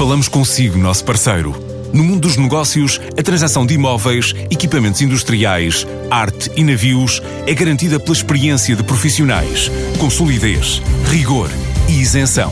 [0.00, 1.54] Falamos consigo, nosso parceiro.
[1.92, 8.00] No mundo dos negócios, a transação de imóveis, equipamentos industriais, arte e navios é garantida
[8.00, 11.50] pela experiência de profissionais, com solidez, rigor
[11.86, 12.50] e isenção.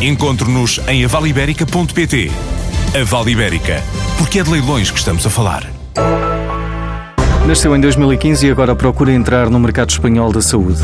[0.00, 2.30] Encontre-nos em avaliberica.pt.
[2.98, 3.82] A Vale Ibérica,
[4.16, 5.70] porque é de leilões que estamos a falar.
[7.46, 10.80] Nasceu em 2015 e agora procura entrar no mercado espanhol da saúde.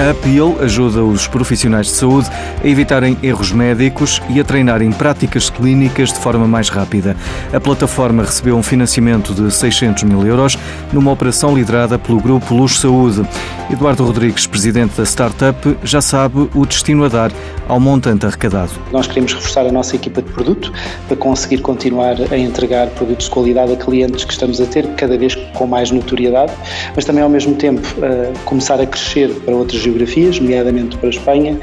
[0.00, 2.30] A Appeal ajuda os profissionais de saúde
[2.64, 7.14] a evitarem erros médicos e a treinarem práticas clínicas de forma mais rápida.
[7.52, 10.56] A plataforma recebeu um financiamento de 600 mil euros
[10.90, 13.28] numa operação liderada pelo grupo Luz Saúde.
[13.70, 17.30] Eduardo Rodrigues, presidente da startup, já sabe o destino a dar
[17.68, 18.72] ao montante arrecadado.
[18.90, 20.72] Nós queremos reforçar a nossa equipa de produto
[21.06, 25.16] para conseguir continuar a entregar produtos de qualidade a clientes que estamos a ter cada
[25.16, 26.52] vez com mais notoriedade,
[26.96, 31.10] mas também ao mesmo tempo uh, começar a crescer para outras geografias, nomeadamente para a
[31.10, 31.58] Espanha,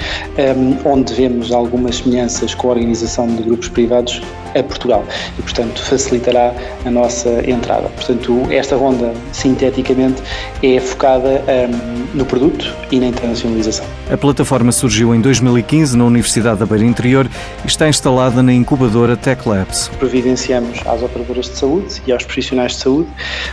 [0.58, 4.22] um, onde vemos algumas semelhanças com a organização de grupos privados
[4.56, 5.04] a Portugal
[5.38, 6.54] e, portanto, facilitará
[6.86, 7.90] a nossa entrada.
[7.90, 10.22] Portanto, esta ronda, sinteticamente,
[10.64, 13.86] é focada um, no produto e na internacionalização.
[14.12, 17.30] A plataforma surgiu em 2015 na Universidade da Beira Interior
[17.64, 19.90] e está instalada na incubadora Tech Labs.
[20.00, 23.10] Providenciamos às operadoras de saúde e aos profissionais de saúde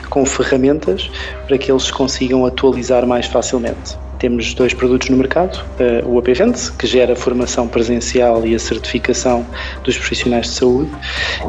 [0.08, 1.10] com ferramentas
[1.46, 4.03] para que eles consigam atualizar mais facilmente.
[4.24, 9.44] Temos dois produtos no mercado, eh, o APVente, que gera formação presencial e a certificação
[9.82, 10.90] dos profissionais de saúde,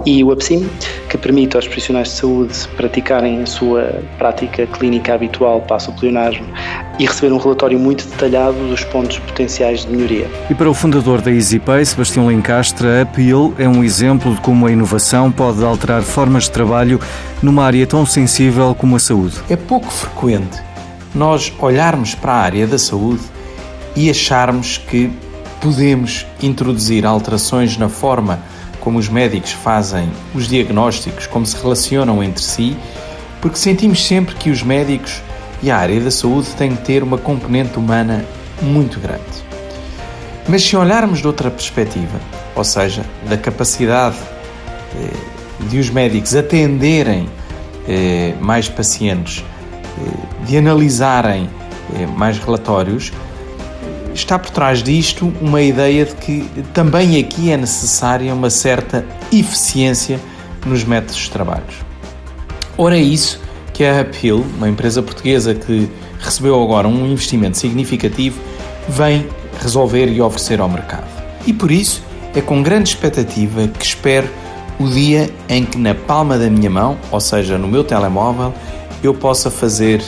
[0.05, 0.69] e o APSIM,
[1.07, 6.43] que permite aos profissionais de saúde praticarem a sua prática clínica habitual para a supleonagem
[6.99, 10.27] e receber um relatório muito detalhado dos pontos potenciais de melhoria.
[10.49, 14.67] E para o fundador da EasyPay, Sebastião Lencastre, a Appeal é um exemplo de como
[14.67, 16.99] a inovação pode alterar formas de trabalho
[17.41, 19.37] numa área tão sensível como a saúde.
[19.49, 20.74] É pouco frequente
[21.15, 23.23] nós olharmos para a área da saúde
[23.95, 25.09] e acharmos que
[25.61, 28.39] podemos introduzir alterações na forma
[28.81, 32.77] como os médicos fazem os diagnósticos, como se relacionam entre si,
[33.41, 35.23] porque sentimos sempre que os médicos
[35.63, 38.23] e a área da saúde têm que ter uma componente humana
[38.61, 39.23] muito grande.
[40.47, 42.19] Mas se olharmos de outra perspectiva,
[42.55, 44.17] ou seja, da capacidade
[44.95, 47.27] eh, de os médicos atenderem
[47.87, 49.43] eh, mais pacientes
[50.45, 51.49] de analisarem
[51.95, 53.11] eh, mais relatórios,
[54.13, 60.19] está por trás disto uma ideia de que também aqui é necessária uma certa eficiência
[60.65, 61.63] nos métodos de trabalho.
[62.77, 63.39] Ora, é isso
[63.73, 65.89] que a Uphill, uma empresa portuguesa que
[66.19, 68.39] recebeu agora um investimento significativo,
[68.87, 69.27] vem
[69.61, 71.07] resolver e oferecer ao mercado.
[71.45, 72.01] E por isso
[72.33, 74.29] é com grande expectativa que espero
[74.79, 78.53] o dia em que na palma da minha mão, ou seja, no meu telemóvel,
[79.05, 80.03] eu possa fazer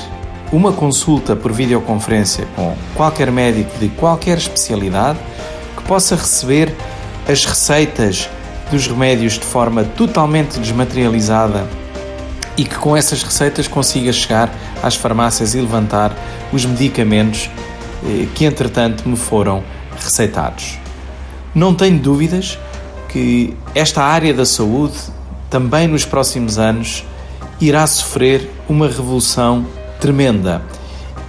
[0.52, 5.20] uma consulta por videoconferência com qualquer médico de qualquer especialidade,
[5.76, 6.74] que possa receber
[7.28, 8.30] as receitas
[8.72, 11.68] dos remédios de forma totalmente desmaterializada
[12.56, 16.16] e que com essas receitas consiga chegar às farmácias e levantar
[16.52, 17.50] os medicamentos
[18.06, 19.64] eh, que entretanto me foram
[19.96, 20.80] receitados.
[21.54, 22.58] Não tenho dúvidas
[23.10, 24.98] que esta área da saúde
[25.50, 27.06] também nos próximos anos
[27.60, 29.66] irá sofrer uma revolução
[30.00, 30.62] tremenda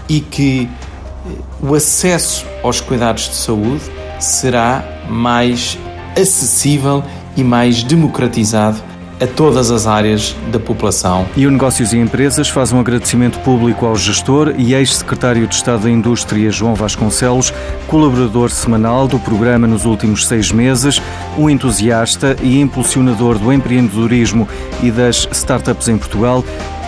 [0.08, 1.30] e que eh,
[1.60, 3.84] o acesso aos cuidados de saúde
[4.18, 5.78] será mais
[6.20, 7.02] acessível
[7.36, 8.87] e mais democratizado
[9.20, 11.26] a todas as áreas da população.
[11.36, 15.82] E o Negócios e Empresas faz um agradecimento público ao gestor e ex-secretário de Estado
[15.82, 17.52] da Indústria, João Vasconcelos,
[17.86, 21.00] colaborador semanal do programa nos últimos seis meses,
[21.36, 24.48] um entusiasta e impulsionador do empreendedorismo
[24.82, 26.44] e das startups em Portugal,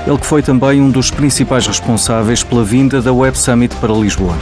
[0.06, 4.34] ele que foi também um dos principais responsáveis pela vinda da Web Summit para Lisboa.